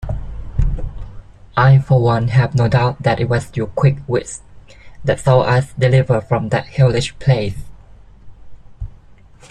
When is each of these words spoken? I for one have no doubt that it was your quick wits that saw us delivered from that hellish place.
I 1.55 1.77
for 1.77 2.01
one 2.01 2.29
have 2.29 2.55
no 2.55 2.67
doubt 2.67 3.03
that 3.03 3.19
it 3.19 3.29
was 3.29 3.55
your 3.55 3.67
quick 3.67 3.97
wits 4.07 4.41
that 5.03 5.19
saw 5.19 5.41
us 5.41 5.73
delivered 5.73 6.21
from 6.21 6.49
that 6.49 6.65
hellish 6.65 7.15
place. 7.19 7.59